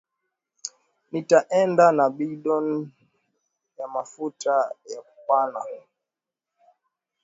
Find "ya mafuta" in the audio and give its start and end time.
3.77-4.53